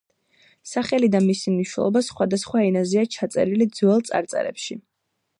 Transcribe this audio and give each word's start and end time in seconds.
სახელი 0.69 1.09
და 1.15 1.19
მისი 1.25 1.51
მნიშვნელობა 1.57 2.01
სხვადასხვა 2.07 2.63
ენაზეა 2.69 3.03
ჩაწერილი 3.17 3.67
ძველ 3.81 4.01
წარწერებში. 4.11 4.79